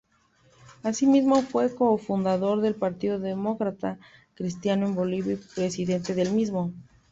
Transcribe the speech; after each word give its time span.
Así 0.81 1.05
mismo, 1.05 1.43
fue 1.43 1.75
co-fundador 1.75 2.61
del 2.61 2.73
Partido 2.73 3.19
Demócrata 3.19 3.99
Cristiano 4.33 4.87
en 4.87 4.95
Bolivia 4.95 5.33
y 5.33 5.55
presidente 5.55 6.15
del 6.15 6.31
mismo. 6.31 6.73